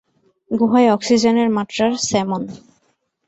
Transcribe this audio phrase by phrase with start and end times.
[0.51, 2.41] গুহায় অক্সিজেনের মাত্রা স্যামন।